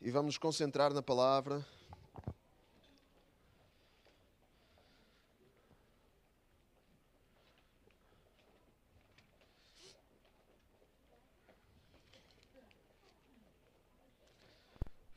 [0.00, 1.64] e vamos nos concentrar na palavra.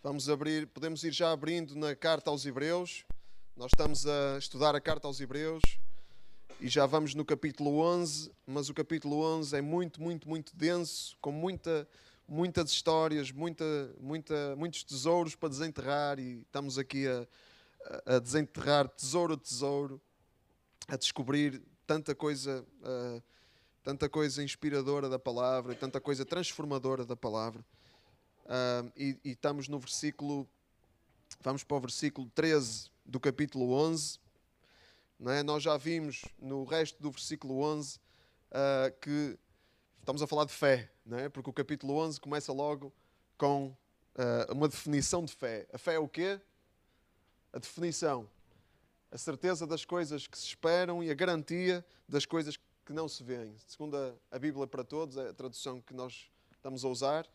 [0.01, 3.05] Vamos abrir, podemos ir já abrindo na carta aos Hebreus.
[3.55, 5.61] Nós estamos a estudar a carta aos Hebreus
[6.59, 11.17] e já vamos no capítulo 11, mas o capítulo 11 é muito, muito, muito denso,
[11.21, 11.87] com muita,
[12.27, 13.65] muitas histórias, muita,
[13.99, 17.27] muita, muitos tesouros para desenterrar e estamos aqui a,
[18.15, 20.01] a desenterrar tesouro a tesouro,
[20.87, 23.21] a descobrir tanta coisa, uh,
[23.83, 27.63] tanta coisa inspiradora da palavra, tanta coisa transformadora da palavra.
[28.45, 30.47] Uh, e, e estamos no versículo,
[31.41, 34.19] vamos para o versículo 13 do capítulo 11.
[35.19, 35.43] Não é?
[35.43, 39.37] Nós já vimos no resto do versículo 11 uh, que
[40.03, 41.29] estamos a falar de fé, não é?
[41.29, 42.93] porque o capítulo 11 começa logo
[43.37, 45.65] com uh, uma definição de fé.
[45.71, 46.41] A fé é o quê?
[47.53, 48.29] A definição.
[49.09, 53.23] A certeza das coisas que se esperam e a garantia das coisas que não se
[53.23, 53.55] veem.
[53.65, 57.25] Segundo a, a Bíblia para Todos, é a tradução que nós estamos a usar.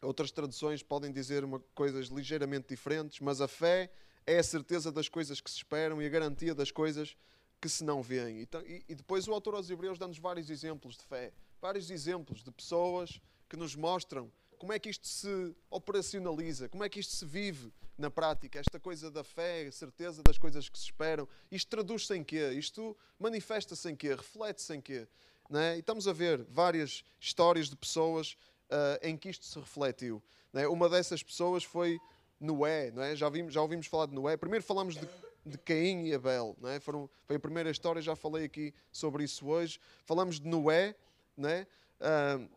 [0.00, 3.90] Outras traduções podem dizer uma, coisas ligeiramente diferentes, mas a fé
[4.24, 7.18] é a certeza das coisas que se esperam e a garantia das coisas que
[7.68, 8.42] se não veem.
[8.42, 12.50] E, e depois o autor aos Hebreus dá-nos vários exemplos de fé, vários exemplos de
[12.50, 17.24] pessoas que nos mostram como é que isto se operacionaliza, como é que isto se
[17.26, 21.28] vive na prática, esta coisa da fé, certeza das coisas que se esperam.
[21.50, 22.50] Isto traduz-se em quê?
[22.52, 24.14] Isto manifesta-se em quê?
[24.14, 25.06] Reflete-se em quê?
[25.52, 25.76] É?
[25.76, 28.38] E estamos a ver várias histórias de pessoas
[28.70, 30.22] uh, em que isto se refletiu.
[30.54, 30.66] É?
[30.66, 31.98] Uma dessas pessoas foi
[32.40, 32.92] Noé.
[32.96, 33.14] É?
[33.14, 34.36] já, vimos, já ouvimos falar de Noé.
[34.36, 35.06] Primeiro falamos de,
[35.44, 36.56] de Caim e Abel.
[36.60, 36.80] Não é?
[36.80, 39.78] Foram, foi a primeira história, já falei aqui sobre isso hoje.
[40.04, 40.94] Falamos de Noé.
[41.36, 41.66] Não é?
[42.00, 42.48] Uh,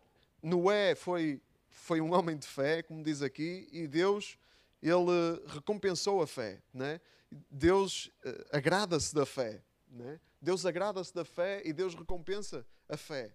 [0.41, 4.37] Noé foi, foi um homem de fé, como diz aqui, e Deus
[4.81, 6.61] ele recompensou a fé.
[6.73, 7.01] Não é?
[7.49, 9.61] Deus uh, agrada-se da fé.
[9.89, 10.19] Não é?
[10.41, 13.31] Deus agrada-se da fé e Deus recompensa a fé.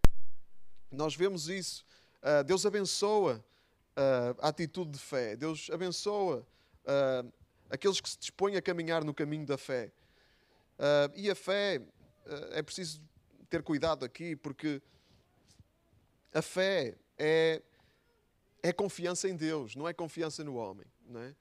[0.91, 1.85] Nós vemos isso.
[2.23, 3.45] Uh, Deus abençoa
[3.97, 5.37] uh, a atitude de fé.
[5.37, 6.47] Deus abençoa
[6.85, 7.33] uh,
[7.73, 9.91] aqueles que se dispõem a caminhar no caminho da fé.
[11.17, 11.81] e a fé,
[12.51, 13.01] é preciso
[13.49, 14.83] ter cuidado aqui, porque
[16.35, 17.63] a fé é,
[18.63, 20.87] é confiança em Deus, não é confiança no homem.
[21.07, 21.35] Não, é?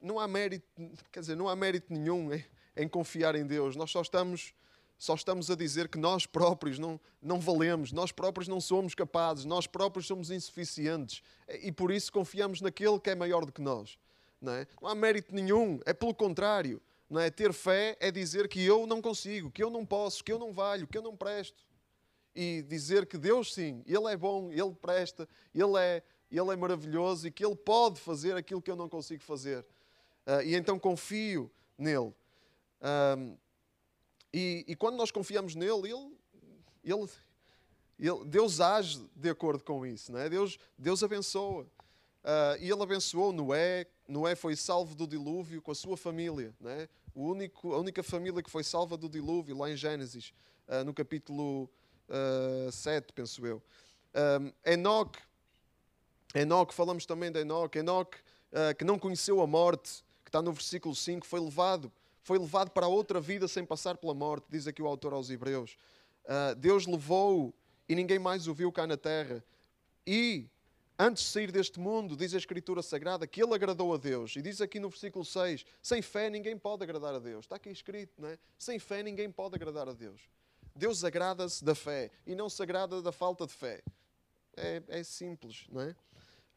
[0.00, 0.66] não há mérito,
[1.12, 2.44] quer dizer, não há mérito nenhum em,
[2.76, 3.76] em confiar em Deus.
[3.76, 4.52] Nós só estamos
[4.96, 9.44] só estamos a dizer que nós próprios não, não valemos, nós próprios não somos capazes,
[9.44, 11.20] nós próprios somos insuficientes
[11.62, 13.98] e por isso confiamos naquele que é maior do que nós.
[14.44, 14.66] Não, é?
[14.80, 16.80] não há mérito nenhum, é pelo contrário.
[17.08, 17.30] Não é?
[17.30, 20.52] Ter fé é dizer que eu não consigo, que eu não posso, que eu não
[20.52, 21.64] valho, que eu não presto.
[22.34, 27.26] E dizer que Deus, sim, Ele é bom, Ele presta, Ele é, Ele é maravilhoso
[27.26, 29.64] e que Ele pode fazer aquilo que eu não consigo fazer.
[30.26, 32.12] Uh, e então confio nele.
[32.82, 33.36] Um,
[34.32, 36.16] e, e, quando nós confiamos nele, ele,
[36.82, 37.08] ele,
[37.98, 40.10] ele, Deus age de acordo com isso.
[40.10, 40.28] Não é?
[40.28, 41.68] Deus, Deus abençoa.
[42.24, 43.86] Uh, e ele abençoou Noé.
[44.08, 46.54] Noé foi salvo do dilúvio com a sua família.
[46.60, 46.88] Não é?
[47.14, 50.34] o único, a única família que foi salva do dilúvio, lá em Gênesis,
[50.68, 51.70] uh, no capítulo
[52.08, 53.62] uh, 7, penso eu.
[54.14, 55.20] Um, Enoque,
[56.34, 57.78] Enoque, falamos também de Enoque.
[57.78, 58.18] Enoque,
[58.52, 61.90] uh, que não conheceu a morte, que está no versículo 5, foi levado
[62.26, 65.76] foi levado para outra vida sem passar pela morte, diz aqui o autor aos Hebreus.
[66.56, 67.52] Deus levou-o
[67.86, 69.44] e ninguém mais o viu cá na terra.
[70.06, 70.48] E,
[70.98, 74.36] antes de sair deste mundo, diz a Escritura Sagrada que ele agradou a Deus.
[74.36, 77.44] E diz aqui no versículo 6: sem fé ninguém pode agradar a Deus.
[77.44, 78.38] Está aqui escrito, não é?
[78.58, 80.20] Sem fé ninguém pode agradar a Deus.
[80.74, 83.82] Deus agrada-se da fé e não se agrada da falta de fé.
[84.56, 85.96] É, é simples, não é?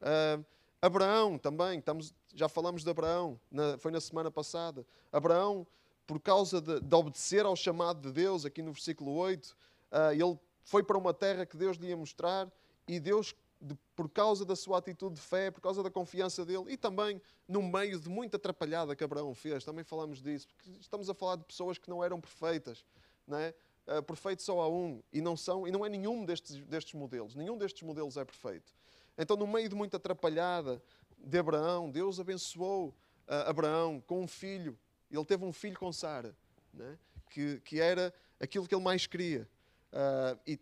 [0.01, 0.45] Uh,
[0.81, 4.85] Abraão também, estamos, já falamos de Abraão, na, foi na semana passada.
[5.11, 5.65] Abraão,
[6.05, 9.55] por causa de, de, obedecer ao chamado de Deus, aqui no versículo 8, uh,
[9.91, 12.51] ah, ele foi para uma terra que Deus lhe ia mostrar
[12.87, 16.65] e Deus, de, por causa da sua atitude de fé, por causa da confiança dele
[16.67, 21.09] e também no meio de muita atrapalhada que Abraão fez, também falamos disso, porque estamos
[21.09, 22.85] a falar de pessoas que não eram perfeitas,
[23.27, 23.53] não é?
[23.87, 27.35] Uh, perfeito só há um e não são e não é nenhum destes, destes modelos,
[27.35, 28.73] nenhum destes modelos é perfeito.
[29.17, 30.81] Então, no meio de muita atrapalhada
[31.17, 34.77] de Abraão, Deus abençoou uh, Abraão com um filho.
[35.09, 36.35] Ele teve um filho com Sara,
[36.73, 36.97] né?
[37.29, 39.47] que, que era aquilo que ele mais queria.
[39.91, 40.59] Uh, e,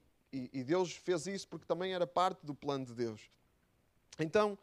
[0.52, 3.22] e, Deus fez isso porque também era parte do plano de Deus.
[4.20, 4.58] Então,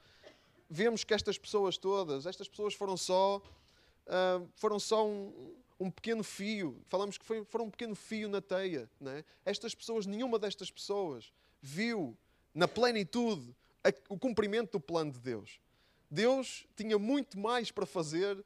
[0.69, 6.23] vemos que estas pessoas todas, estas pessoas foram só, uh, foram só um, um pequeno
[6.23, 6.81] fio.
[6.89, 8.89] Falamos que foi, foram um pequeno fio na teia.
[9.01, 9.25] Né?
[9.45, 12.17] Estas pessoas, nenhuma destas pessoas viu
[12.55, 13.55] na plenitude
[14.09, 15.61] o cumprimento do plano de Deus.
[16.11, 18.45] Deus tinha muito mais para fazer,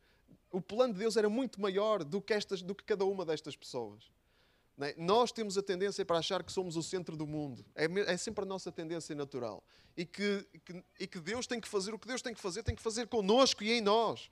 [0.52, 3.56] o plano de Deus era muito maior do que, estas, do que cada uma destas
[3.56, 4.10] pessoas.
[4.80, 4.94] É?
[4.98, 7.64] Nós temos a tendência para achar que somos o centro do mundo.
[7.74, 9.64] É, é sempre a nossa tendência natural.
[9.96, 12.62] E que, que, e que Deus tem que fazer o que Deus tem que fazer,
[12.62, 14.30] tem que fazer connosco e em nós.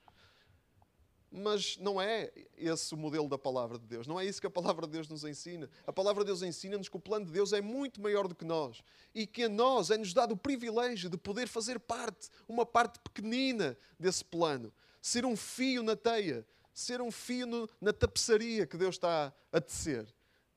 [1.31, 4.05] Mas não é esse o modelo da palavra de Deus.
[4.05, 5.67] Não é isso que a palavra de Deus nos ensina.
[5.85, 8.45] A palavra de Deus ensina-nos que o plano de Deus é muito maior do que
[8.45, 8.83] nós.
[9.15, 13.75] E que a nós é-nos dado o privilégio de poder fazer parte, uma parte pequenina
[13.99, 14.71] desse plano.
[15.01, 16.45] Ser um fio na teia.
[16.71, 20.05] Ser um fio no, na tapeçaria que Deus está a tecer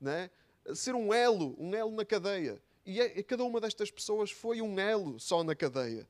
[0.00, 0.30] né?
[0.74, 2.60] ser um elo, um elo na cadeia.
[2.84, 6.08] E é, cada uma destas pessoas foi um elo só na cadeia.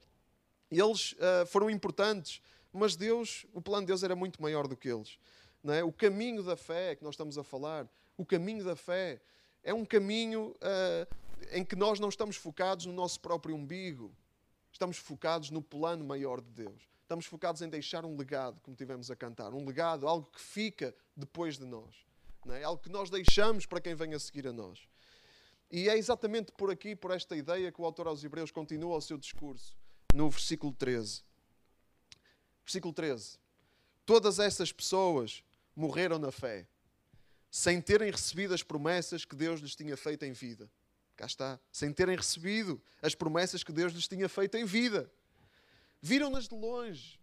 [0.71, 2.43] E eles uh, foram importantes,
[2.73, 5.19] mas Deus, o plano de Deus era muito maior do que eles.
[5.67, 5.83] É?
[5.83, 9.21] O caminho da fé que nós estamos a falar, o caminho da fé,
[9.63, 11.17] é um caminho uh,
[11.53, 14.15] em que nós não estamos focados no nosso próprio umbigo,
[14.71, 16.89] estamos focados no plano maior de Deus.
[17.03, 20.95] Estamos focados em deixar um legado, como tivemos a cantar, um legado, algo que fica
[21.17, 22.08] depois de nós
[22.49, 22.65] não é?
[22.65, 24.81] algo que nós deixamos para quem vem a seguir a nós.
[25.71, 29.01] E é exatamente por aqui, por esta ideia, que o autor aos Hebreus continua o
[29.03, 29.77] seu discurso,
[30.15, 31.23] no versículo 13.
[32.65, 33.39] Versículo 13.
[34.07, 35.45] Todas essas pessoas
[35.77, 36.67] morreram na fé,
[37.51, 40.71] sem terem recebido as promessas que Deus lhes tinha feito em vida.
[41.17, 41.61] Cá está.
[41.71, 45.11] Sem terem recebido as promessas que Deus lhes tinha feito em vida.
[46.01, 47.19] Viram-nas de longe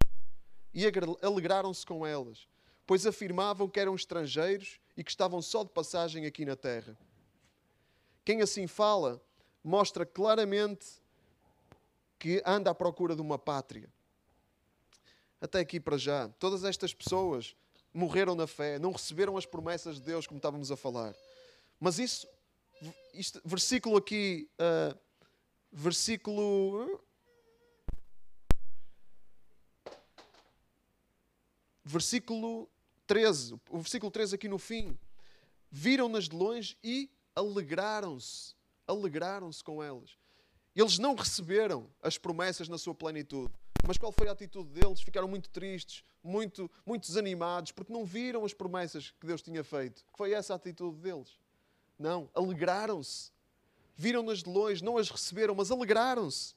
[0.72, 0.84] e
[1.22, 2.46] alegraram-se com elas
[2.86, 6.96] pois afirmavam que eram estrangeiros e que estavam só de passagem aqui na terra.
[8.24, 9.20] Quem assim fala
[9.62, 10.86] mostra claramente
[12.18, 13.92] que anda à procura de uma pátria.
[15.40, 17.54] Até aqui para já, todas estas pessoas
[17.92, 21.14] morreram na fé, não receberam as promessas de Deus, como estávamos a falar.
[21.78, 22.26] Mas isso,
[23.12, 24.98] isto, versículo aqui, uh,
[25.70, 27.00] versículo
[31.84, 32.68] versículo
[33.06, 34.98] 13, o versículo 13 aqui no fim.
[35.70, 38.54] Viram-nas de longe e alegraram-se.
[38.86, 40.16] Alegraram-se com elas.
[40.74, 43.52] Eles não receberam as promessas na sua plenitude.
[43.86, 45.00] Mas qual foi a atitude deles?
[45.00, 50.04] Ficaram muito tristes, muito, muito desanimados, porque não viram as promessas que Deus tinha feito.
[50.14, 51.38] Foi essa a atitude deles.
[51.98, 53.30] Não, alegraram-se.
[53.96, 56.54] Viram-nas de longe, não as receberam, mas alegraram-se.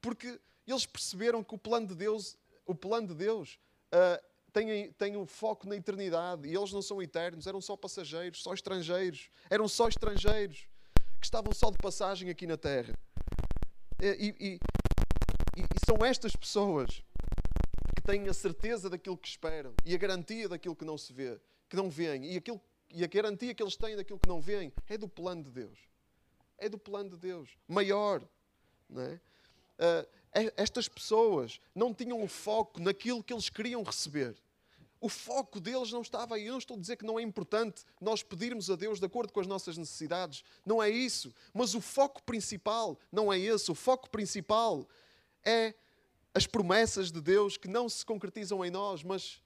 [0.00, 3.58] Porque eles perceberam que o plano de Deus, o plano de Deus,
[3.92, 4.24] uh,
[4.56, 8.54] têm, têm um foco na eternidade e eles não são eternos, eram só passageiros, só
[8.54, 10.66] estrangeiros, eram só estrangeiros
[11.20, 12.98] que estavam só de passagem aqui na terra.
[14.00, 14.60] E, e, e,
[15.60, 17.02] e são estas pessoas
[17.94, 21.38] que têm a certeza daquilo que esperam e a garantia daquilo que não se vê,
[21.68, 22.60] que não veem, e, aquilo,
[22.90, 25.78] e a garantia que eles têm daquilo que não veem é do plano de Deus.
[26.56, 28.26] É do plano de Deus, maior.
[28.88, 29.20] Não é?
[29.78, 34.34] Uh, estas pessoas não tinham o foco naquilo que eles queriam receber.
[35.00, 36.46] O foco deles não estava aí.
[36.46, 39.32] Eu não estou a dizer que não é importante nós pedirmos a Deus de acordo
[39.32, 40.42] com as nossas necessidades.
[40.64, 41.34] Não é isso.
[41.52, 43.70] Mas o foco principal não é esse.
[43.70, 44.88] O foco principal
[45.44, 45.74] é
[46.34, 49.42] as promessas de Deus que não se concretizam em nós, mas,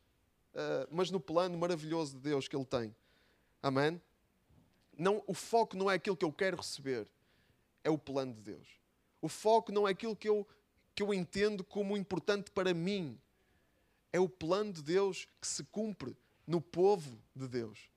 [0.55, 2.95] uh, mas no plano maravilhoso de Deus que Ele tem.
[3.63, 4.01] Amém?
[4.97, 7.09] Não, o foco não é aquilo que eu quero receber,
[7.85, 8.69] é o plano de Deus.
[9.23, 10.47] O foco não é aquilo que eu,
[10.95, 13.21] que eu entendo como importante para mim
[14.13, 17.91] é o plano de Deus que se cumpre no povo de Deus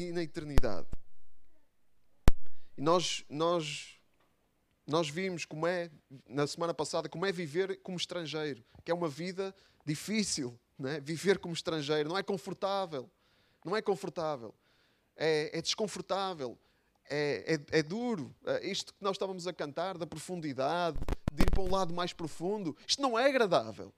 [0.00, 0.88] e na eternidade.
[2.76, 4.00] E nós, nós,
[4.86, 5.90] nós vimos como é,
[6.28, 11.00] na semana passada, como é viver como estrangeiro, que é uma vida difícil, é?
[11.00, 13.10] viver como estrangeiro, não é confortável,
[13.64, 14.54] não é confortável,
[15.16, 16.58] é, é desconfortável,
[17.08, 18.34] é, é, é, duro.
[18.44, 20.98] É, isto que nós estávamos a cantar, da profundidade,
[21.32, 23.92] de ir para um lado mais profundo, isto não é agradável.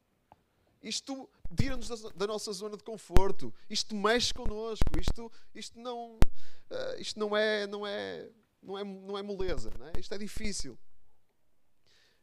[0.84, 3.52] Isto tira-nos da, nossa zona de conforto.
[3.70, 4.84] Isto mexe connosco.
[5.00, 8.28] Isto, isto, não, uh, isto não, é, não, é,
[8.62, 9.70] não, é, não é moleza.
[9.78, 9.92] Não é?
[9.98, 10.78] Isto é difícil.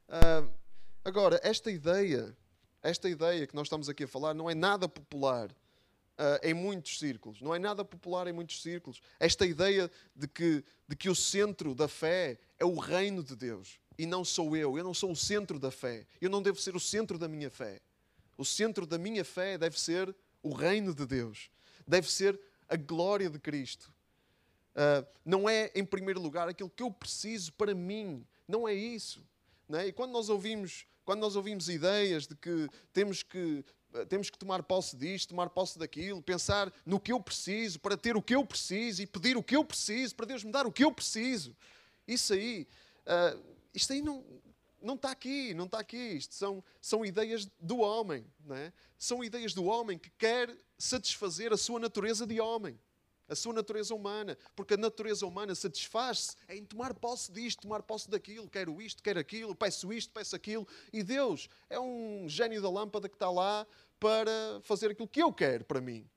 [0.08, 0.48] Uh,
[1.04, 2.38] agora, esta ideia,
[2.84, 5.50] esta ideia que nós estamos aqui a falar, não é nada popular.
[6.20, 7.42] Uh, em muitos círculos.
[7.42, 9.02] Não é nada popular em muitos círculos.
[9.20, 13.80] Esta ideia de que, de que o centro da fé é o reino de Deus
[13.98, 14.78] e não sou eu.
[14.78, 16.06] Eu não sou o centro da fé.
[16.20, 17.82] Eu não devo ser o centro da minha fé.
[18.38, 21.50] O centro da minha fé deve ser o reino de Deus,
[21.88, 23.94] deve ser a glória de Cristo.
[24.72, 28.26] Uh, não é, em primeiro lugar, aquilo que eu preciso para mim.
[28.48, 29.26] Não é isso.
[29.68, 29.88] Não é?
[29.88, 34.38] E quando nós ouvimos, quando nós ouvimos ideias de que temos que ah, temos que
[34.38, 38.36] tomar posse disto, tomar posse daquilo, pensar no que eu preciso para ter o que
[38.36, 40.92] eu preciso e pedir o que eu preciso para Deus me dar o que eu
[40.92, 41.56] preciso.
[42.08, 42.68] Isso aí,
[43.06, 43.42] uh,
[43.74, 44.24] isto aí não,
[44.82, 45.98] não está aqui, não está aqui.
[45.98, 48.26] Isto são, são ideias do homem.
[48.44, 48.74] Não é?
[48.98, 52.80] São ideias do homem que quer satisfazer a sua natureza de homem,
[53.28, 54.38] a sua natureza humana.
[54.56, 58.50] Porque a natureza humana satisfaz-se em tomar posse disto, tomar posse daquilo.
[58.50, 60.68] Quero isto, quero aquilo, peço isto, peço aquilo.
[60.92, 63.66] E Deus é um gênio da lâmpada que está lá
[64.00, 66.10] para fazer aquilo que eu quero para mim.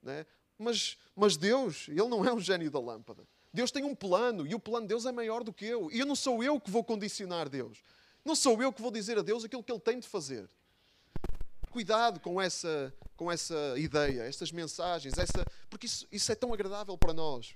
[0.00, 0.26] Não é?
[0.58, 3.26] mas, mas Deus, Ele não é um gênio da lâmpada.
[3.52, 5.90] Deus tem um plano e o plano de Deus é maior do que eu.
[5.90, 7.82] E eu não sou eu que vou condicionar Deus.
[8.24, 10.48] Não sou eu que vou dizer a Deus aquilo que Ele tem de fazer.
[11.70, 16.96] Cuidado com essa, com essa ideia, estas mensagens, essa, porque isso, isso é tão agradável
[16.98, 17.54] para nós.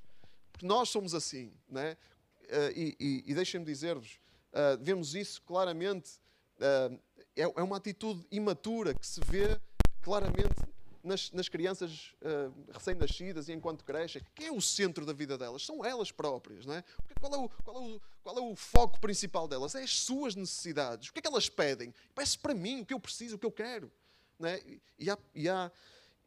[0.52, 1.52] Porque nós somos assim.
[1.68, 1.96] Né?
[2.44, 4.18] Uh, e, e, e deixem-me dizer-vos,
[4.52, 6.20] uh, vemos isso claramente.
[6.56, 6.98] Uh,
[7.36, 9.58] é, é uma atitude imatura que se vê
[10.02, 10.71] claramente
[11.02, 15.64] nas, nas crianças uh, recém-nascidas e enquanto crescem, quem é o centro da vida delas?
[15.64, 16.84] São elas próprias, não é?
[17.20, 19.74] Qual é, o, qual, é o, qual é o foco principal delas?
[19.74, 21.08] É as suas necessidades.
[21.08, 21.92] O que é que elas pedem?
[22.14, 23.90] Peço para mim o que eu preciso, o que eu quero.
[24.38, 24.60] Não é?
[24.98, 25.70] e, há, e, há,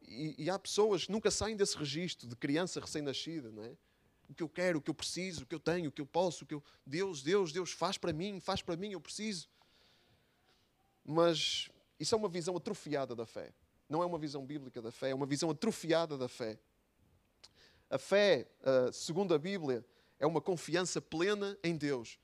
[0.02, 3.72] e, e há pessoas que nunca saem desse registro de criança recém-nascida, não é?
[4.28, 6.06] o que eu quero, o que eu preciso, o que eu tenho, o que eu
[6.06, 6.62] posso, o que eu...
[6.84, 9.48] Deus, Deus, Deus, faz para mim, faz para mim, eu preciso.
[11.04, 13.52] Mas isso é uma visão atrofiada da fé.
[13.88, 16.58] Não é uma visão bíblica da fé, é uma visão atrofiada da fé.
[17.88, 19.84] A fé, uh, segundo a Bíblia,
[20.18, 22.18] é uma confiança plena em Deus,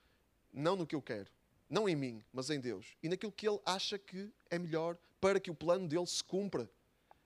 [0.52, 1.30] não no que eu quero,
[1.68, 5.38] não em mim, mas em Deus e naquilo que Ele acha que é melhor para
[5.38, 6.68] que o plano dele se cumpra,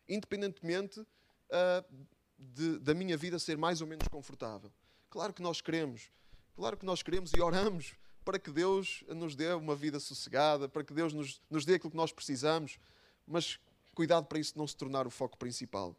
[0.09, 2.07] independentemente uh,
[2.39, 4.71] de, da minha vida ser mais ou menos confortável.
[5.09, 6.11] Claro que nós queremos,
[6.55, 10.83] claro que nós queremos e oramos para que Deus nos dê uma vida sossegada, para
[10.83, 12.79] que Deus nos, nos dê aquilo que nós precisamos,
[13.27, 13.59] mas
[13.97, 15.97] Cuidado para isso não se tornar o foco principal.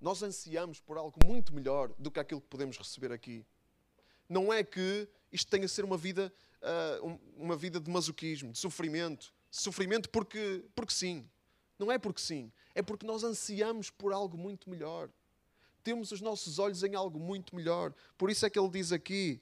[0.00, 3.44] Nós ansiamos por algo muito melhor do que aquilo que podemos receber aqui.
[4.26, 6.32] Não é que isto tenha a ser uma vida,
[7.02, 9.30] uh, uma vida de masoquismo, de sofrimento.
[9.50, 11.28] Sofrimento porque, porque sim.
[11.78, 12.50] Não é porque sim.
[12.74, 15.10] É porque nós ansiamos por algo muito melhor.
[15.84, 17.92] Temos os nossos olhos em algo muito melhor.
[18.16, 19.38] Por isso é que ele diz aqui: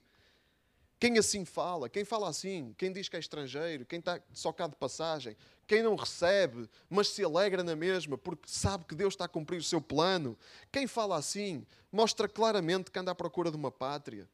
[0.99, 4.65] quem assim fala, quem fala assim, quem diz que é estrangeiro, quem está só cá
[4.65, 5.37] de passagem,
[5.67, 9.59] quem não recebe, mas se alegra na mesma, porque sabe que Deus está a cumprir
[9.59, 10.35] o seu plano.
[10.71, 14.27] Quem fala assim, mostra claramente que anda à procura de uma pátria.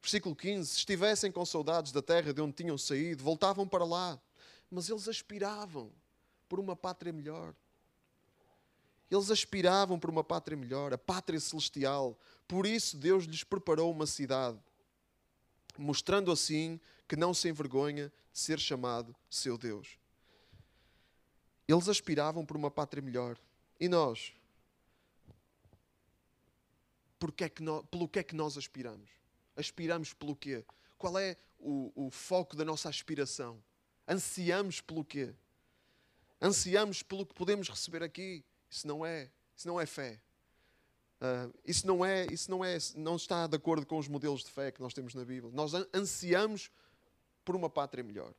[0.00, 4.20] Versículo 15: Se estivessem com saudades da terra de onde tinham saído, voltavam para lá,
[4.70, 5.90] mas eles aspiravam
[6.48, 7.52] por uma pátria melhor.
[9.10, 12.16] Eles aspiravam por uma pátria melhor, a pátria celestial.
[12.46, 14.56] Por isso Deus lhes preparou uma cidade
[15.78, 19.98] mostrando assim que não se envergonha de ser chamado seu Deus.
[21.66, 23.38] Eles aspiravam por uma pátria melhor.
[23.78, 24.32] E nós?
[27.18, 29.10] Porque é que nós pelo que é que nós aspiramos?
[29.56, 30.64] Aspiramos pelo quê?
[30.96, 33.62] Qual é o, o foco da nossa aspiração?
[34.08, 35.34] Ansiamos pelo quê?
[36.40, 38.44] Ansiamos pelo que podemos receber aqui.
[38.70, 40.20] Isso não é, isso não é fé.
[41.20, 44.50] Uh, isso não é, isso não é, não está de acordo com os modelos de
[44.50, 45.52] fé que nós temos na Bíblia.
[45.54, 46.70] Nós ansiamos
[47.44, 48.32] por uma pátria melhor.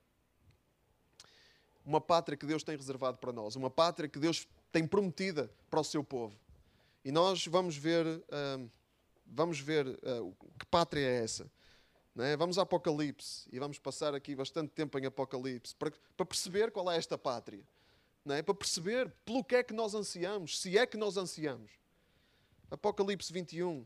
[1.86, 5.80] Uma pátria que Deus tem reservado para nós, uma pátria que Deus tem prometida para
[5.80, 6.36] o seu povo.
[7.06, 8.70] E nós vamos ver, uh,
[9.26, 11.52] vamos ver uh, que pátria é essa.
[12.18, 12.36] É?
[12.36, 16.92] Vamos a Apocalipse e vamos passar aqui bastante tempo em Apocalipse para, para perceber qual
[16.92, 17.64] é esta pátria.
[18.28, 18.42] É?
[18.42, 21.81] Para perceber pelo que é que nós ansiamos, se é que nós ansiamos.
[22.72, 23.86] Apocalipse 21.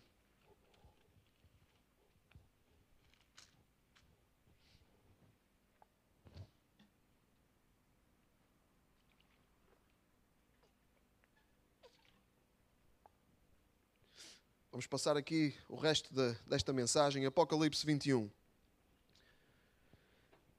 [14.70, 18.30] Vamos passar aqui o resto de, desta mensagem, Apocalipse 21.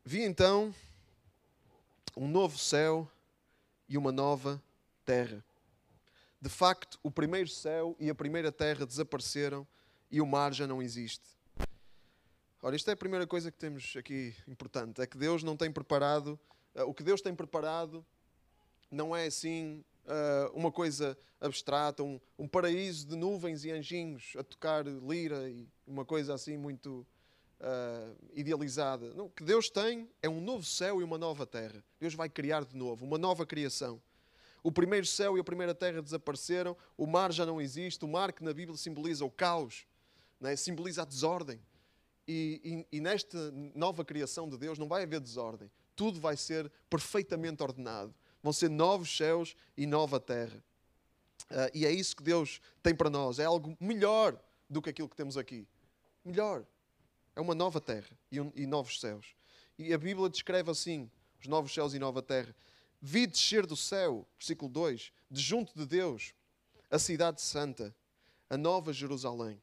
[0.05, 0.75] Vi então
[2.17, 3.09] um novo céu
[3.89, 4.61] e uma nova
[5.05, 5.45] terra
[6.41, 9.67] de facto, o primeiro céu e a primeira terra desapareceram
[10.11, 11.37] e o mar já não existe.
[12.63, 15.71] Ora, isto é a primeira coisa que temos aqui importante: é que Deus não tem
[15.71, 16.39] preparado,
[16.75, 18.05] uh, o que Deus tem preparado
[18.91, 24.43] não é assim uh, uma coisa abstrata, um, um, paraíso de nuvens e anjinhos a
[24.43, 27.07] tocar lira e uma coisa assim muito
[27.61, 29.13] uh, idealizada.
[29.15, 31.85] Não, o que Deus tem é um novo céu e uma nova terra.
[32.01, 34.01] Deus vai criar de novo, uma nova criação.
[34.67, 38.33] O primeiro céu e a primeira terra desapareceram, o mar já não existe, o mar
[38.33, 39.87] que na Bíblia simboliza o caos,
[40.43, 40.57] é?
[40.57, 41.63] simboliza a desordem.
[42.27, 46.69] E, e, e nesta nova criação de Deus não vai haver desordem, tudo vai ser
[46.91, 48.13] perfeitamente ordenado.
[48.43, 50.61] Vão ser novos céus e nova terra.
[51.49, 53.39] Uh, e é isso que Deus tem para nós.
[53.39, 54.37] É algo melhor
[54.69, 55.65] do que aquilo que temos aqui.
[56.25, 56.67] Melhor.
[57.37, 59.37] É uma nova terra e, um, e novos céus.
[59.79, 61.09] E a Bíblia descreve assim
[61.41, 62.53] os novos céus e nova terra.
[63.01, 66.33] Vi descer do céu, versículo 2, de junto de Deus,
[66.91, 67.95] a cidade santa,
[68.49, 69.61] a nova Jerusalém.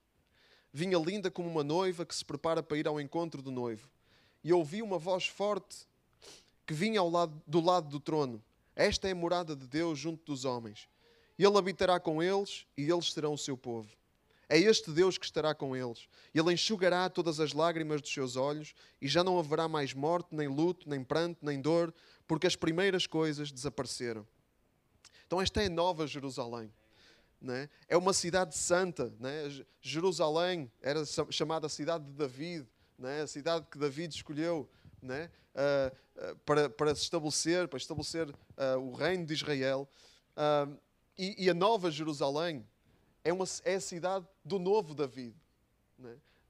[0.72, 3.90] Vinha linda como uma noiva que se prepara para ir ao encontro do noivo.
[4.44, 5.88] E ouvi uma voz forte
[6.66, 8.44] que vinha lado, do lado do trono.
[8.76, 10.90] Esta é a morada de Deus junto dos homens.
[11.38, 13.90] Ele habitará com eles e eles serão o seu povo.
[14.50, 16.08] É este Deus que estará com eles.
[16.34, 20.48] Ele enxugará todas as lágrimas dos seus olhos e já não haverá mais morte, nem
[20.48, 21.94] luto, nem pranto, nem dor,
[22.28, 24.28] porque as primeiras coisas desapareceram.
[25.26, 26.72] Então, esta é a nova Jerusalém.
[27.46, 27.70] É?
[27.90, 29.14] é uma cidade santa.
[29.22, 29.66] É?
[29.82, 32.66] Jerusalém era chamada cidade de David,
[33.04, 33.22] é?
[33.22, 34.70] a cidade que David escolheu
[35.04, 39.88] uh, uh, para, para se estabelecer, para estabelecer uh, o reino de Israel.
[41.18, 42.66] E, e, a nova Jerusalém
[43.24, 45.36] é, uma, é a cidade do novo David,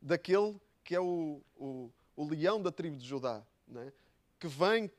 [0.02, 3.44] daquele que é o, o, o, leão da tribo de Judá,
[4.40, 4.90] que vem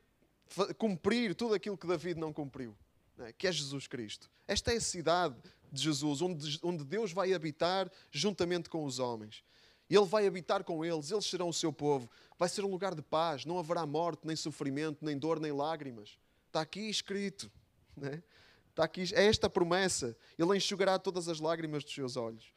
[0.77, 2.75] cumprir tudo aquilo que David não cumpriu,
[3.17, 3.33] né?
[3.33, 4.29] que é Jesus Cristo.
[4.47, 5.35] Esta é a cidade
[5.71, 9.43] de Jesus, onde, onde Deus vai habitar juntamente com os homens.
[9.89, 12.09] Ele vai habitar com eles, eles serão o seu povo.
[12.37, 16.17] Vai ser um lugar de paz, não haverá morte, nem sofrimento, nem dor, nem lágrimas.
[16.47, 17.51] Está aqui escrito.
[17.95, 18.23] Né?
[18.69, 20.17] Está aqui, é esta promessa.
[20.37, 22.53] Ele enxugará todas as lágrimas dos seus olhos.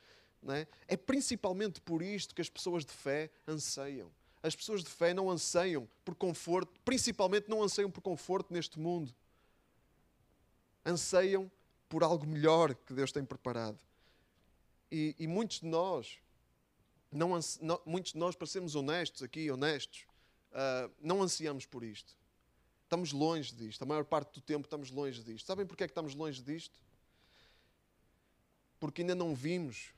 [0.49, 0.67] É?
[0.87, 4.11] é principalmente por isto que as pessoas de fé anseiam.
[4.43, 9.13] As pessoas de fé não anseiam por conforto, principalmente não anseiam por conforto neste mundo.
[10.85, 11.51] Anseiam
[11.89, 13.79] por algo melhor que Deus tem preparado.
[14.91, 16.19] E, e muitos de nós,
[17.11, 20.07] não, não, muitos de nós, para sermos honestos aqui, honestos,
[20.53, 22.17] uh, não ansiamos por isto.
[22.85, 23.83] Estamos longe disto.
[23.83, 25.47] A maior parte do tempo estamos longe disto.
[25.47, 26.79] Sabem porquê é que estamos longe disto?
[28.79, 29.93] Porque ainda não vimos,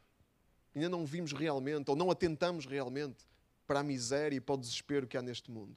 [0.74, 3.28] ainda não vimos realmente, ou não atentamos realmente
[3.70, 5.76] para a miséria e para o desespero que há neste mundo.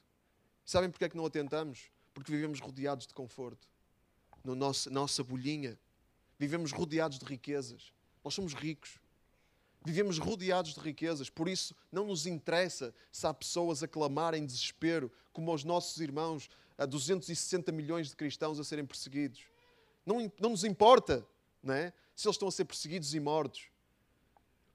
[0.65, 1.91] Sabem porquê é que não atentamos?
[2.11, 3.67] Porque vivemos rodeados de conforto.
[4.43, 5.77] Na nossa, nossa bolhinha.
[6.39, 7.93] Vivemos rodeados de riquezas.
[8.23, 8.97] Nós somos ricos.
[9.85, 14.43] Vivemos rodeados de riquezas, por isso não nos interessa se há pessoas a clamar em
[14.43, 19.45] desespero, como os nossos irmãos a 260 milhões de cristãos a serem perseguidos.
[20.03, 21.23] Não, não nos importa
[21.61, 21.93] não é?
[22.15, 23.67] se eles estão a ser perseguidos e mortos.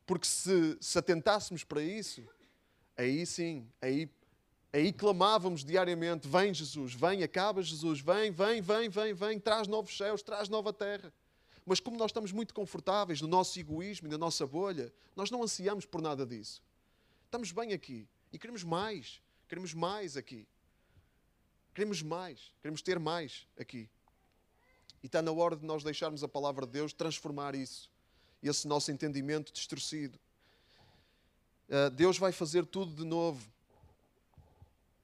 [0.06, 2.22] Porque se, se atentássemos para isso,
[2.98, 4.10] aí sim, aí,
[4.72, 9.96] aí clamávamos diariamente: Vem Jesus, vem, acaba Jesus, vem, vem, vem, vem, vem, traz novos
[9.96, 11.12] céus, traz nova terra.
[11.64, 15.42] Mas como nós estamos muito confortáveis no nosso egoísmo e na nossa bolha, nós não
[15.42, 16.62] ansiamos por nada disso.
[17.24, 20.46] Estamos bem aqui e queremos mais, queremos mais aqui.
[21.74, 23.88] Queremos mais, queremos ter mais aqui.
[25.02, 27.88] E está na hora de nós deixarmos a palavra de Deus transformar isso,
[28.42, 30.18] esse nosso entendimento distorcido.
[31.68, 33.46] Uh, Deus vai fazer tudo de novo.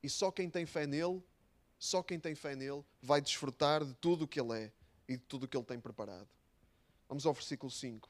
[0.03, 1.23] E só quem tem fé nele,
[1.79, 4.73] só quem tem fé nele, vai desfrutar de tudo o que ele é
[5.09, 6.29] e de tudo o que ele tem preparado.
[7.09, 8.09] Vamos ao versículo 5.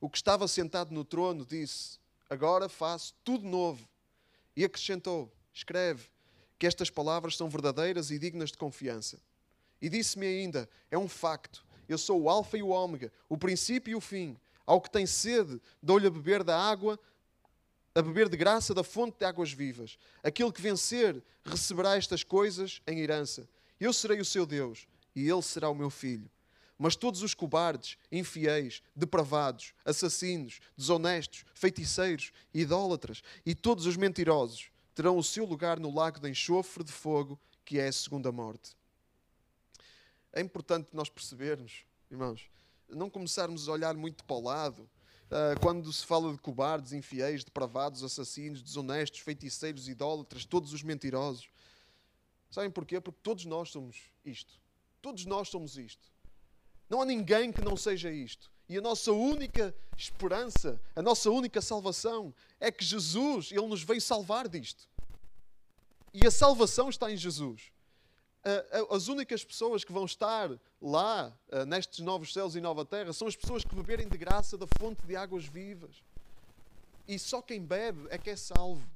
[0.00, 3.88] O que estava sentado no trono disse: Agora faço tudo novo.
[4.54, 6.08] E acrescentou: Escreve
[6.58, 9.18] que estas palavras são verdadeiras e dignas de confiança.
[9.80, 11.64] E disse-me ainda: É um facto.
[11.88, 14.36] Eu sou o Alfa e o Ômega, o princípio e o fim.
[14.64, 16.98] Ao que tem sede, dou-lhe a beber da água,
[17.96, 19.98] a beber de graça da fonte de águas vivas.
[20.22, 23.48] Aquele que vencer receberá estas coisas em herança.
[23.80, 26.30] Eu serei o seu Deus e ele será o meu filho.
[26.78, 35.16] Mas todos os cobardes, infiéis, depravados, assassinos, desonestos, feiticeiros, idólatras e todos os mentirosos terão
[35.16, 38.76] o seu lugar no lago de enxofre de fogo, que é a segunda morte.
[40.34, 42.50] É importante nós percebermos, irmãos,
[42.90, 44.86] não começarmos a olhar muito para o lado,
[45.60, 51.48] quando se fala de cobardes, infiéis, depravados, assassinos, desonestos, feiticeiros, idólatras, todos os mentirosos.
[52.50, 53.00] Sabem porquê?
[53.00, 54.60] Porque todos nós somos isto.
[55.02, 56.08] Todos nós somos isto.
[56.88, 58.50] Não há ninguém que não seja isto.
[58.68, 64.00] E a nossa única esperança, a nossa única salvação é que Jesus, Ele nos veio
[64.00, 64.88] salvar disto.
[66.12, 67.70] E a salvação está em Jesus.
[68.90, 73.34] As únicas pessoas que vão estar lá, nestes novos céus e nova terra, são as
[73.34, 76.02] pessoas que beberem de graça da fonte de águas vivas.
[77.08, 78.88] E só quem bebe é que é salvo.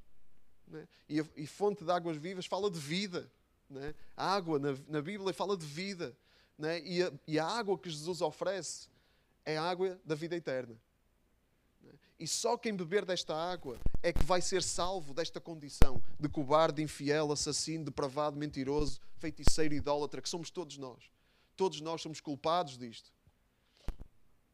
[0.67, 0.87] Né?
[1.09, 3.31] E, a, e fonte de águas vivas fala de vida.
[3.69, 3.95] Né?
[4.17, 6.17] A água na, na Bíblia fala de vida.
[6.59, 6.81] Né?
[6.81, 8.89] E, a, e a água que Jesus oferece
[9.45, 10.77] é a água da vida eterna.
[12.21, 16.83] E só quem beber desta água é que vai ser salvo desta condição de cobarde,
[16.83, 21.11] infiel, assassino, depravado, mentiroso, feiticeiro, idólatra, que somos todos nós.
[21.57, 23.11] Todos nós somos culpados disto.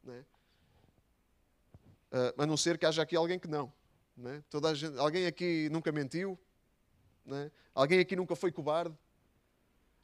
[0.01, 0.25] Não é?
[2.11, 3.71] uh, a não ser que haja aqui alguém que não.
[4.15, 4.43] Não é?
[4.49, 6.39] Toda gente, alguém aqui nunca mentiu?
[7.25, 7.51] Não é?
[7.73, 8.95] Alguém aqui nunca foi cobarde?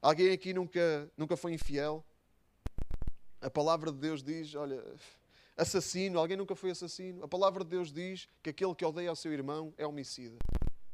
[0.01, 2.03] Alguém aqui nunca, nunca foi infiel?
[3.41, 4.83] A palavra de Deus diz: olha,
[5.57, 7.23] assassino, alguém nunca foi assassino.
[7.23, 10.37] A palavra de Deus diz que aquele que odeia o seu irmão é homicida.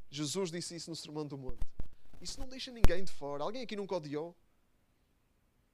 [0.09, 1.59] Jesus disse isso no Sermão do Monte.
[2.21, 3.43] Isso não deixa ninguém de fora.
[3.43, 4.35] Alguém aqui nunca odiou?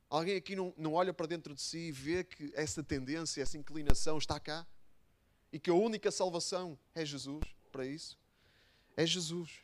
[0.10, 3.58] Alguém aqui não, não olha para dentro de si e vê que essa tendência, essa
[3.58, 4.66] inclinação está cá?
[5.52, 8.20] E que a única salvação é Jesus para isso?
[8.96, 9.64] É Jesus.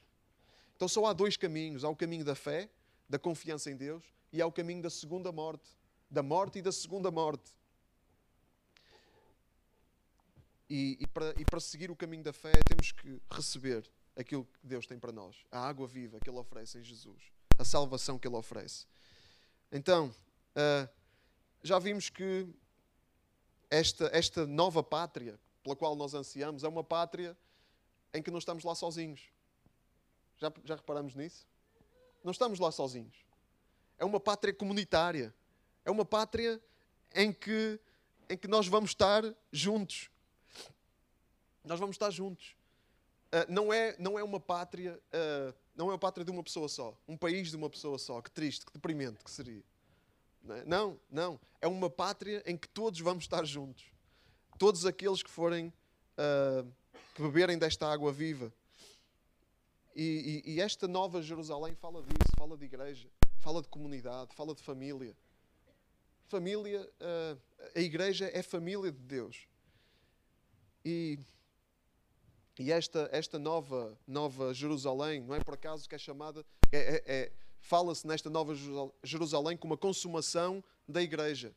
[0.76, 2.70] Então só há dois caminhos: há o caminho da fé,
[3.08, 4.04] da confiança em Deus,
[4.34, 5.70] e há o caminho da segunda morte,
[6.10, 7.52] da morte e da segunda morte.
[10.74, 13.84] E, e, para, e para seguir o caminho da fé, temos que receber
[14.16, 17.22] aquilo que Deus tem para nós, a água viva que Ele oferece em Jesus,
[17.60, 18.86] a salvação que Ele oferece.
[19.70, 20.16] Então,
[20.56, 20.90] uh,
[21.62, 22.48] já vimos que
[23.70, 27.38] esta, esta nova pátria pela qual nós ansiamos é uma pátria
[28.14, 29.30] em que não estamos lá sozinhos.
[30.38, 31.46] Já, já reparamos nisso?
[32.24, 33.26] Não estamos lá sozinhos.
[33.98, 35.36] É uma pátria comunitária.
[35.84, 36.64] É uma pátria
[37.14, 37.78] em que,
[38.30, 40.10] em que nós vamos estar juntos.
[41.63, 42.56] Nós vamos estar juntos.
[43.34, 46.67] Uh, não, é, não é uma pátria, uh, não é uma pátria de uma pessoa
[46.67, 48.21] só, um país de uma pessoa só.
[48.21, 49.63] Que triste, que deprimente que seria.
[50.43, 51.00] Não, é?
[51.10, 51.39] não.
[51.62, 53.86] É uma pátria em que todos vamos estar juntos.
[54.58, 55.67] Todos aqueles que forem,
[56.17, 56.69] uh,
[57.15, 58.52] que beberem desta água viva.
[59.95, 64.56] E, e, e esta nova Jerusalém fala disso, fala de igreja, fala de comunidade, fala
[64.56, 65.15] de família.
[66.28, 66.89] Família,
[67.76, 69.45] a igreja é família de Deus.
[70.86, 71.19] E
[72.62, 77.04] e esta, esta nova, nova Jerusalém, não é por acaso que é chamada, é, é,
[77.08, 78.54] é, fala-se nesta nova
[79.04, 81.56] Jerusalém como a consumação da igreja.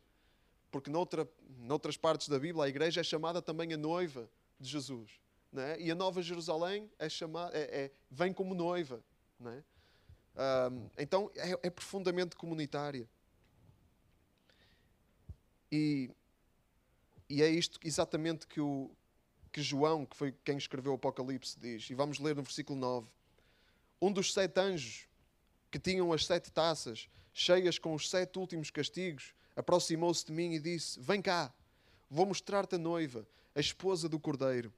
[0.71, 4.27] Porque noutra, noutras partes da Bíblia a igreja é chamada também a noiva
[4.59, 5.11] de Jesus.
[5.55, 5.79] É?
[5.79, 9.03] E a nova Jerusalém é chamada, é, é vem como noiva.
[9.39, 13.07] Um, então é, é profundamente comunitária.
[15.71, 16.09] E,
[17.29, 18.89] e é isto exatamente que o,
[19.55, 21.89] que João, que foi quem escreveu o Apocalipse, diz.
[21.89, 23.07] E vamos ler no versículo 9.
[24.01, 25.07] Um dos sete anjos
[25.71, 30.59] que tinham as sete taças cheias com os sete últimos castigos aproximou-se de mim e
[30.59, 31.53] disse: Vem cá,
[32.09, 34.73] vou mostrar-te a noiva, a esposa do cordeiro.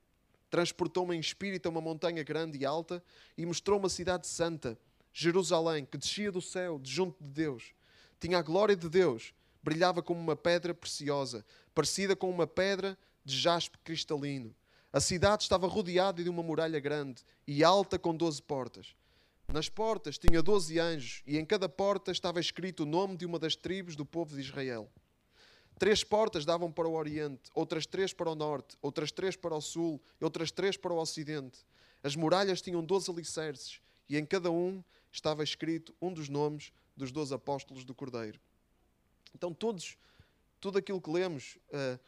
[0.48, 3.04] Transportou-me em espírito a uma montanha grande e alta
[3.36, 4.78] e mostrou-me a cidade santa,
[5.12, 7.74] Jerusalém, que descia do céu, de junto de Deus.
[8.20, 13.36] Tinha a glória de Deus, brilhava como uma pedra preciosa, parecida com uma pedra de
[13.36, 14.56] jaspe cristalino.
[14.92, 18.96] A cidade estava rodeada de uma muralha grande e alta com doze portas.
[19.48, 23.38] Nas portas tinha doze anjos, e em cada porta estava escrito o nome de uma
[23.38, 24.90] das tribos do povo de Israel.
[25.78, 29.62] Três portas davam para o oriente, outras três para o norte, outras três para o
[29.62, 31.60] sul, e outras três para o ocidente.
[32.02, 37.12] As muralhas tinham doze alicerces, e em cada um estava escrito um dos nomes dos
[37.12, 38.40] doze apóstolos do Cordeiro.
[39.36, 39.98] Então, todos,
[40.60, 41.58] tudo aquilo que lemos.
[41.68, 42.00] Uh,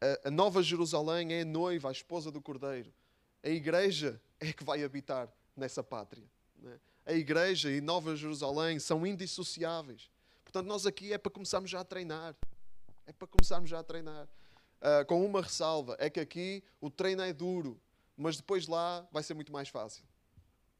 [0.00, 2.92] a, a, Nova Jerusalém é a noiva, a esposa do Cordeiro.
[3.42, 6.24] A igreja é que vai habitar nessa pátria.
[6.58, 6.78] Né?
[7.04, 10.10] A igreja e Nova Jerusalém são indissociáveis.
[10.44, 12.34] Portanto, nós aqui é para começarmos já a treinar.
[13.06, 14.26] É para começarmos já a treinar.
[14.80, 17.80] Uh, com uma ressalva: é que aqui o treino é duro,
[18.16, 20.04] mas depois lá vai ser muito mais fácil.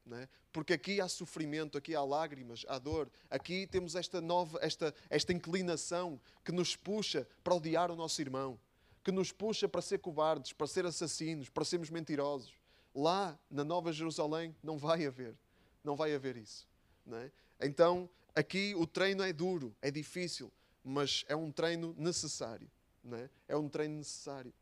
[0.05, 0.29] Né?
[0.53, 3.11] Porque aqui há sofrimento, aqui há lágrimas, há dor.
[3.29, 8.59] Aqui temos esta nova, esta, esta inclinação que nos puxa para odiar o nosso irmão
[9.07, 12.53] que nos puxa para ser cobardes, para ser assassinos, para sermos mentirosos.
[12.93, 15.37] Lá, na Nova Jerusalém, não vai haver.
[15.85, 16.67] Não vai haver isso.
[17.13, 17.31] É?
[17.61, 20.51] Então, aqui o treino é duro, é difícil,
[20.83, 22.69] mas é um treino necessário.
[23.13, 23.31] É?
[23.47, 24.53] é um treino necessário.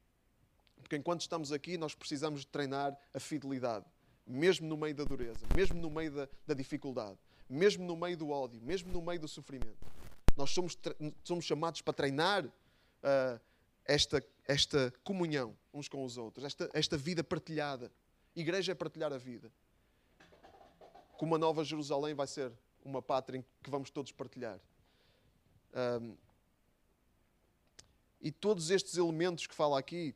[0.77, 3.87] Porque enquanto estamos aqui, nós precisamos de treinar a fidelidade,
[4.27, 7.17] mesmo no meio da dureza, mesmo no meio da, da dificuldade,
[7.49, 9.87] mesmo no meio do ódio, mesmo no meio do sofrimento.
[10.37, 10.77] Nós somos,
[11.23, 13.41] somos chamados para treinar uh,
[13.85, 17.91] esta, esta comunhão uns com os outros, esta, esta vida partilhada.
[18.37, 19.51] Igreja é partilhar a vida.
[21.17, 22.53] Como a Nova Jerusalém vai ser
[22.85, 24.61] uma pátria em que vamos todos partilhar.
[25.75, 26.17] Um,
[28.21, 30.15] e todos estes elementos que fala aqui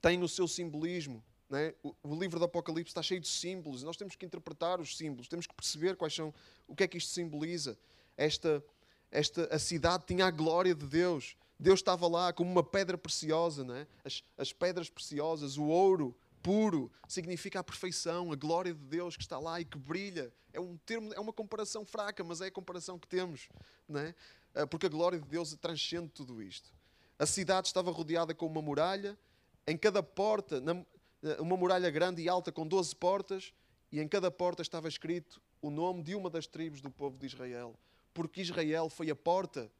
[0.00, 1.22] têm o seu simbolismo.
[1.52, 1.74] É?
[1.82, 3.82] O, o, livro do Apocalipse está cheio de símbolos.
[3.82, 6.32] Nós temos que interpretar os símbolos, temos que perceber quais são,
[6.66, 7.78] o que é que isto simboliza.
[8.16, 8.64] Esta,
[9.10, 11.36] esta, a cidade tinha a glória de Deus.
[11.58, 13.86] Deus estava lá como uma pedra preciosa, é?
[14.04, 19.22] as, as pedras preciosas, o ouro puro, significa a perfeição, a glória de Deus que
[19.22, 20.30] está lá e que brilha.
[20.52, 23.48] É um termo, é uma comparação fraca, mas é a comparação que temos,
[23.94, 24.14] é?
[24.54, 26.70] Ah, porque a glória de Deus transcende tudo isto.
[27.18, 29.18] A cidade estava rodeada com uma muralha,
[29.66, 30.84] em cada porta, na,
[31.22, 33.54] eh, uma muralha grande e alta com 12 portas,
[33.90, 37.24] e em cada porta estava escrito o nome de uma das tribos do povo de
[37.24, 37.74] Israel,
[38.12, 39.72] porque Israel foi a porta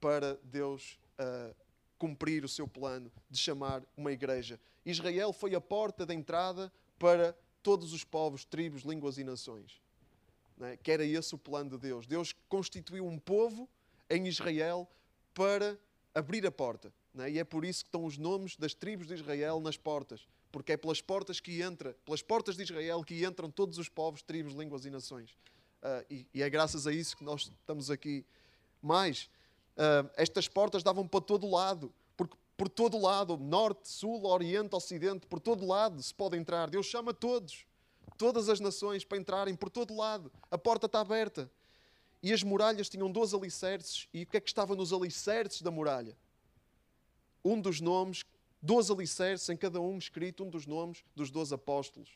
[0.00, 1.54] para Deus uh,
[1.98, 4.58] cumprir o seu plano de chamar uma igreja.
[4.84, 9.80] Israel foi a porta de entrada para todos os povos, tribos, línguas e nações.
[10.60, 10.76] É?
[10.76, 12.06] Que era esse o plano de Deus.
[12.06, 13.68] Deus constituiu um povo
[14.08, 14.88] em Israel
[15.34, 15.78] para
[16.14, 16.92] abrir a porta.
[17.18, 17.30] É?
[17.30, 20.26] E é por isso que estão os nomes das tribos de Israel nas portas.
[20.50, 24.22] Porque é pelas portas que entra, pelas portas de Israel que entram todos os povos,
[24.22, 25.30] tribos, línguas e nações.
[25.82, 28.24] Uh, e, e, é graças a isso que nós estamos aqui.
[28.82, 29.30] Mas
[29.80, 35.26] uh, estas portas davam para todo lado, porque por todo lado, norte, sul, oriente, ocidente,
[35.26, 36.68] por todo lado se pode entrar.
[36.68, 37.64] Deus chama todos,
[38.18, 40.30] todas as nações para entrarem por todo lado.
[40.50, 41.50] A porta está aberta.
[42.22, 44.08] E as muralhas tinham 12 alicerces.
[44.12, 46.14] E o que é que estava nos alicerces da muralha?
[47.42, 48.26] Um dos nomes,
[48.60, 52.10] 12 alicerces, em cada um escrito um dos nomes dos 12 apóstolos.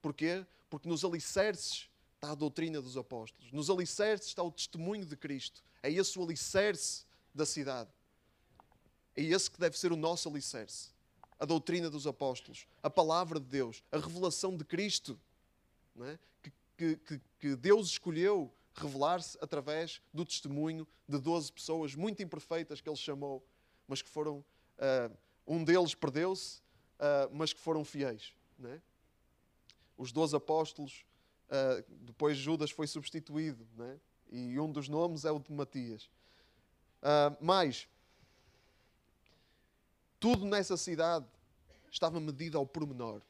[0.00, 0.46] Porquê?
[0.70, 1.90] Porque nos alicerces
[2.24, 3.52] está a doutrina dos apóstolos.
[3.52, 5.62] Nos alicerces está o testemunho de Cristo.
[5.82, 7.90] É esse o alicerce da cidade.
[9.14, 10.90] É esse que deve ser o nosso alicerce.
[11.38, 15.20] A doutrina dos apóstolos, a palavra de Deus, a revelação de Cristo,
[16.00, 16.18] é?
[16.76, 22.88] que, que, que Deus escolheu revelar-se através do testemunho de 12 pessoas muito imperfeitas que
[22.88, 23.44] Ele chamou,
[23.86, 24.44] mas que foram.
[24.78, 26.60] Uh, um deles perdeu-se,
[26.98, 28.32] uh, mas que foram fiéis.
[28.64, 28.80] É?
[29.96, 31.04] Os 12 apóstolos
[31.54, 33.96] Uh, depois Judas foi substituído, né?
[34.34, 36.10] e um dos nomes é o de Matias.
[37.00, 37.86] Uh, mas
[40.18, 41.26] tudo nessa cidade
[41.90, 43.22] estava medido ao pormenor.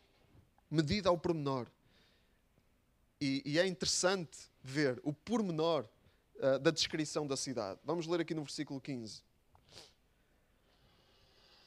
[0.70, 1.66] Medido ao pormenor.
[3.20, 5.86] E, e é interessante ver o pormenor
[6.36, 7.78] uh, da descrição da cidade.
[7.84, 9.22] Vamos ler aqui no versículo 15.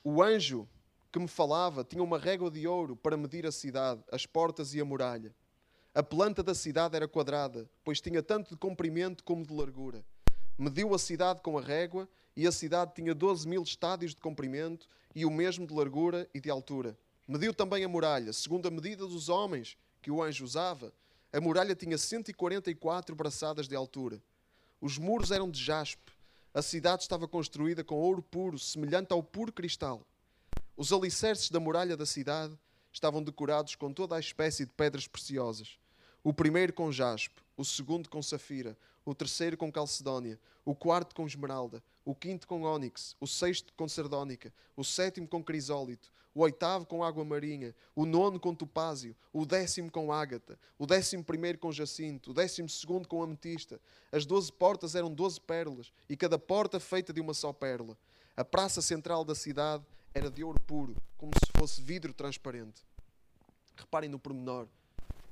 [0.03, 0.67] O anjo
[1.11, 4.81] que me falava tinha uma régua de ouro para medir a cidade, as portas e
[4.81, 5.35] a muralha.
[5.97, 10.05] A planta da cidade era quadrada, pois tinha tanto de comprimento como de largura.
[10.55, 14.87] Mediu a cidade com a régua, e a cidade tinha 12 mil estádios de comprimento
[15.15, 16.95] e o mesmo de largura e de altura.
[17.27, 20.93] Mediu também a muralha, segundo a medida dos homens que o anjo usava.
[21.33, 24.21] A muralha tinha 144 braçadas de altura.
[24.79, 26.13] Os muros eram de jaspe.
[26.53, 30.05] A cidade estava construída com ouro puro, semelhante ao puro cristal.
[30.75, 32.55] Os alicerces da muralha da cidade
[32.93, 35.79] estavam decorados com toda a espécie de pedras preciosas
[36.27, 41.25] o primeiro com jaspe, o segundo com safira, o terceiro com calcedónia, o quarto com
[41.25, 46.85] esmeralda, o quinto com ónix, o sexto com sardónica, o sétimo com crisólito, o oitavo
[46.85, 51.71] com água marinha, o nono com topázio, o décimo com ágata, o décimo primeiro com
[51.71, 53.79] jacinto, o décimo segundo com ametista.
[54.11, 57.97] As doze portas eram doze pérolas, e cada porta feita de uma só pérola.
[58.35, 62.83] A praça central da cidade era de ouro puro, como se fosse vidro transparente.
[63.77, 64.67] Reparem no pormenor.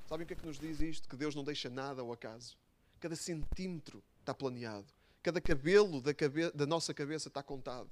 [0.08, 1.10] Sabem o que é que nos diz isto?
[1.10, 2.58] Que Deus não deixa nada ao acaso.
[3.00, 4.86] Cada centímetro está planeado.
[5.24, 7.90] Cada cabelo da, cabe da nossa cabeça está contado.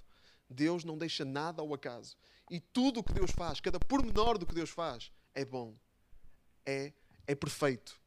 [0.48, 2.16] Deus não deixa nada ao acaso.
[2.50, 5.76] E tudo o que Deus faz, cada pormenor do que Deus faz, é bom.
[6.66, 6.94] É,
[7.26, 8.00] é perfeito.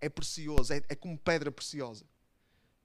[0.00, 0.74] É precioso.
[0.74, 2.04] É, é como pedra preciosa.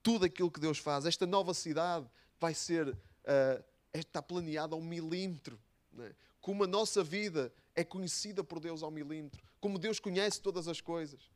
[0.01, 1.05] Tudo aquilo que Deus faz.
[1.05, 2.87] Esta nova cidade vai ser.
[2.87, 5.59] Uh, está planeada ao milímetro.
[5.91, 6.15] Né?
[6.39, 10.81] Como a nossa vida é conhecida por Deus ao milímetro como Deus conhece todas as
[10.81, 11.29] coisas.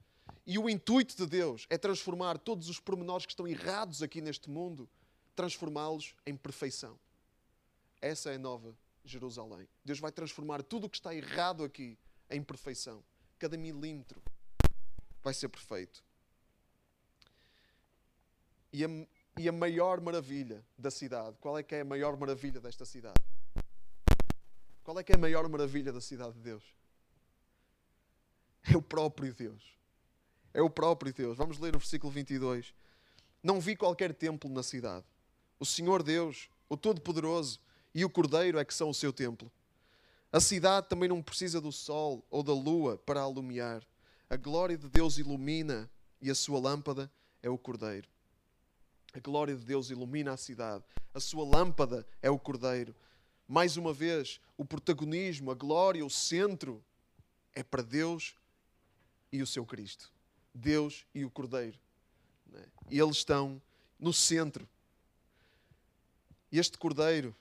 [0.46, 4.50] E o intuito de Deus é transformar todos os pormenores que estão errados aqui neste
[4.50, 4.90] mundo,
[5.36, 7.00] transformá-los em perfeição.
[8.02, 9.68] Essa é a nova Jerusalém.
[9.84, 11.98] Deus vai transformar tudo o que está errado aqui
[12.30, 13.04] em perfeição.
[13.38, 14.22] Cada milímetro
[15.24, 16.04] vai ser perfeito.
[18.74, 18.88] E a,
[19.38, 23.22] e a maior maravilha da cidade, qual é que é a maior maravilha desta cidade?
[24.86, 26.64] Qual é que é a maior maravilha da cidade de Deus?
[28.72, 29.64] É o próprio Deus.
[30.54, 31.36] É o próprio Deus.
[31.36, 32.72] Vamos ler o versículo 22.
[33.42, 35.04] Não vi qualquer templo na cidade.
[35.60, 37.60] O Senhor Deus, o Todo-Poderoso
[37.96, 39.52] e o Cordeiro é que são o seu templo.
[40.32, 43.84] A cidade também não precisa do sol ou da lua para alumiar.
[44.30, 45.90] A glória de Deus ilumina
[46.22, 48.08] e a sua lâmpada é o Cordeiro.
[49.16, 50.84] A glória de Deus ilumina a cidade.
[51.12, 52.94] A sua lâmpada é o Cordeiro.
[53.48, 56.84] Mais uma vez, o protagonismo, a glória, o centro
[57.54, 58.36] é para Deus
[59.32, 60.12] e o seu Cristo.
[60.54, 61.78] Deus e o Cordeiro.
[62.54, 62.66] É?
[62.90, 63.62] E eles estão
[64.00, 64.68] no centro.
[66.52, 67.36] Este Cordeiro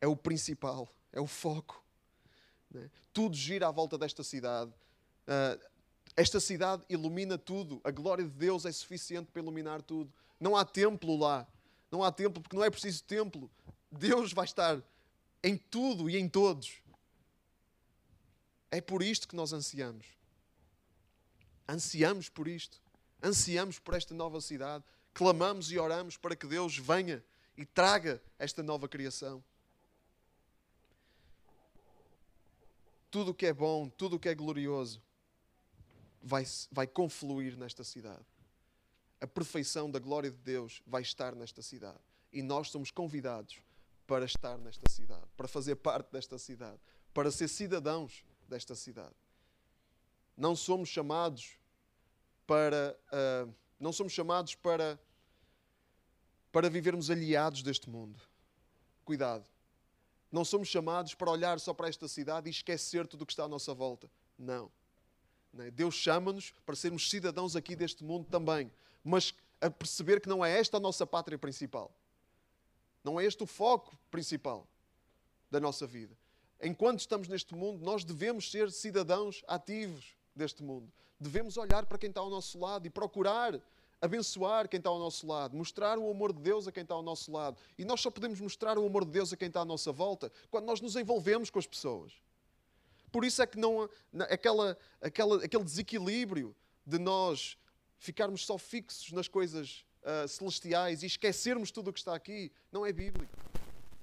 [0.00, 1.82] é o principal, é o foco.
[2.74, 2.90] É?
[3.12, 4.70] Tudo gira à volta desta cidade.
[5.26, 5.66] Uh,
[6.14, 7.80] esta cidade ilumina tudo.
[7.82, 10.12] A glória de Deus é suficiente para iluminar tudo.
[10.38, 11.46] Não há templo lá.
[11.90, 13.50] Não há templo porque não é preciso templo.
[13.90, 14.82] Deus vai estar
[15.42, 16.82] em tudo e em todos.
[18.70, 20.06] É por isto que nós ansiamos.
[21.68, 22.80] Ansiamos por isto.
[23.22, 24.84] Ansiamos por esta nova cidade.
[25.14, 27.24] Clamamos e oramos para que Deus venha
[27.56, 29.42] e traga esta nova criação.
[33.10, 35.00] Tudo o que é bom, tudo o que é glorioso,
[36.20, 38.24] vai, vai confluir nesta cidade.
[39.20, 41.98] A perfeição da glória de Deus vai estar nesta cidade.
[42.32, 43.62] E nós somos convidados
[44.06, 46.80] para estar nesta cidade, para fazer parte desta cidade,
[47.12, 49.14] para ser cidadãos desta cidade.
[50.36, 51.58] Não somos chamados
[52.46, 52.98] para.
[53.08, 54.98] Uh, não somos chamados para.
[56.52, 58.20] para vivermos aliados deste mundo.
[59.04, 59.44] Cuidado.
[60.30, 63.44] Não somos chamados para olhar só para esta cidade e esquecer tudo o que está
[63.44, 64.10] à nossa volta.
[64.38, 64.70] Não.
[65.58, 65.70] É?
[65.70, 68.70] Deus chama-nos para sermos cidadãos aqui deste mundo também,
[69.02, 71.94] mas a perceber que não é esta a nossa pátria principal.
[73.06, 74.66] Não é este o foco principal
[75.48, 76.18] da nossa vida.
[76.60, 80.92] Enquanto estamos neste mundo, nós devemos ser cidadãos ativos deste mundo.
[81.20, 83.60] Devemos olhar para quem está ao nosso lado e procurar
[84.02, 87.02] abençoar quem está ao nosso lado, mostrar o amor de Deus a quem está ao
[87.02, 87.56] nosso lado.
[87.78, 90.32] E nós só podemos mostrar o amor de Deus a quem está à nossa volta
[90.50, 92.12] quando nós nos envolvemos com as pessoas.
[93.12, 93.88] Por isso é que não
[94.28, 97.56] aquela, aquela, aquele desequilíbrio de nós
[97.98, 102.86] ficarmos só fixos nas coisas uh, celestiais e esquecermos tudo o que está aqui, não
[102.86, 103.36] é bíblico.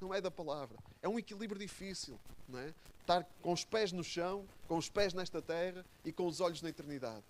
[0.01, 0.77] Não é da palavra.
[1.01, 2.19] É um equilíbrio difícil.
[2.47, 2.73] Não é?
[2.99, 6.61] Estar com os pés no chão, com os pés nesta terra e com os olhos
[6.61, 7.23] na eternidade.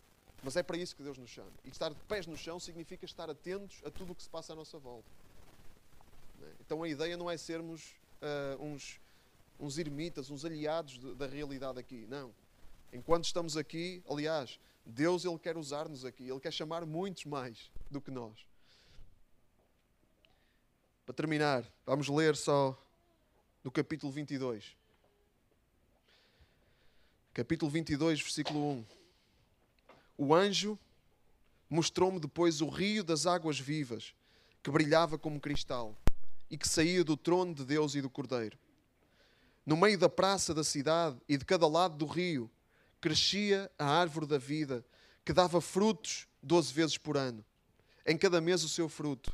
[0.44, 1.52] Mas é para isso que Deus nos chama.
[1.64, 4.54] E estar de pés no chão significa estar atentos a tudo o que se passa
[4.54, 5.08] à nossa volta.
[6.42, 6.48] É?
[6.66, 9.00] Então a ideia não é sermos uh, uns
[9.60, 12.06] uns ermitas, uns aliados de, da realidade aqui.
[12.10, 12.34] Não.
[12.92, 18.02] Enquanto estamos aqui, aliás, Deus ele quer usar-nos aqui, ele quer chamar muitos mais do
[18.02, 18.46] que nós.
[21.06, 22.78] Para terminar, vamos ler só
[23.64, 24.76] no capítulo 22.
[27.34, 28.86] Capítulo 22, versículo 1.
[30.18, 30.78] O anjo
[31.70, 34.14] mostrou-me depois o rio das águas vivas,
[34.62, 35.96] que brilhava como cristal
[36.50, 38.58] e que saía do trono de Deus e do Cordeiro
[39.66, 42.50] no meio da praça da cidade e de cada lado do rio,
[43.00, 44.86] crescia a árvore da vida,
[45.24, 47.44] que dava frutos doze vezes por ano,
[48.06, 49.34] em cada mês o seu fruto.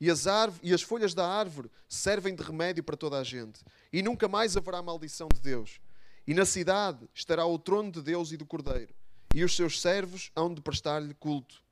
[0.00, 0.24] E as,
[0.62, 3.60] e as folhas da árvore servem de remédio para toda a gente.
[3.92, 5.80] E nunca mais haverá maldição de Deus.
[6.26, 8.94] E na cidade estará o trono de Deus e do Cordeiro.
[9.34, 11.62] E os seus servos hão de prestar-lhe culto.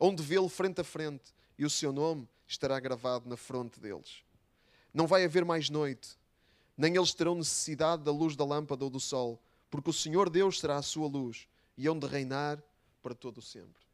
[0.00, 1.32] Hão de vê-lo frente a frente.
[1.56, 4.22] E o seu nome estará gravado na fronte deles.
[4.92, 6.18] Não vai haver mais noite
[6.80, 9.38] nem eles terão necessidade da luz da lâmpada ou do sol,
[9.70, 12.58] porque o Senhor Deus será a sua luz e hão de reinar
[13.02, 13.84] para todo o sempre.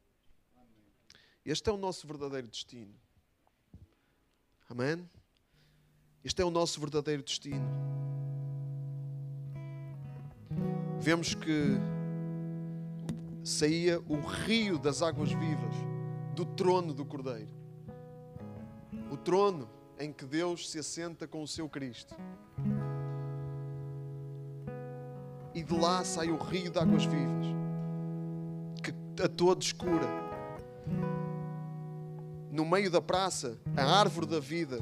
[1.45, 2.95] Este é o nosso verdadeiro destino.
[4.69, 5.09] Amém?
[6.23, 7.65] Este é o nosso verdadeiro destino.
[10.99, 11.77] Vemos que
[13.43, 15.73] saía o rio das águas vivas
[16.35, 17.55] do trono do Cordeiro.
[19.09, 22.13] O trono em que Deus se assenta com o seu Cristo.
[25.53, 27.47] E de lá sai o rio de águas vivas,
[28.83, 30.26] que a todos cura.
[32.57, 34.79] No meio da praça, a árvore da vida,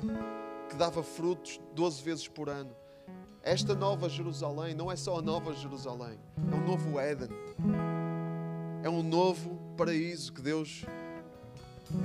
[0.69, 2.73] que dava frutos 12 vezes por ano.
[3.43, 6.17] Esta nova Jerusalém não é só a nova Jerusalém,
[6.49, 7.27] é um novo Éden.
[8.81, 10.85] É um novo paraíso que Deus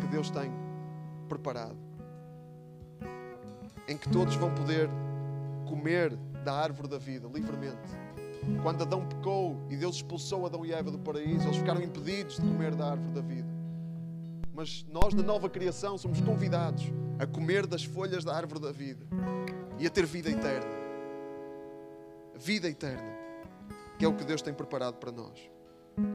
[0.01, 0.51] que Deus tem
[1.29, 1.77] preparado
[3.87, 4.91] em que todos vão poder
[5.69, 7.79] comer da árvore da vida livremente.
[8.65, 12.43] Quando Adão pecou e Deus expulsou Adão e Eva do paraíso, eles ficaram impedidos de
[12.49, 13.60] comer da árvore da vida.
[14.61, 16.85] Mas nós, da nova criação, somos convidados
[17.19, 19.07] a comer das folhas da árvore da vida
[19.79, 20.71] e a ter vida eterna.
[22.37, 23.11] Vida eterna,
[23.99, 25.41] que é o que Deus tem preparado para nós.